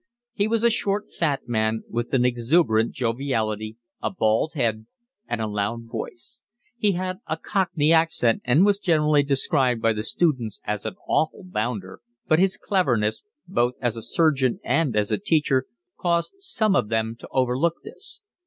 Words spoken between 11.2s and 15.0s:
bounder'; but his cleverness, both as a surgeon and